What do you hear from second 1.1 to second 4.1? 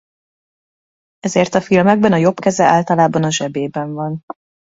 Ezért a filmekben a jobb keze általában a zsebében